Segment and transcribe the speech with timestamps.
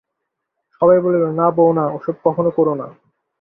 [0.75, 2.87] সভয়ে বলিল, না বৌ না, ওসব কখনো কোরো না!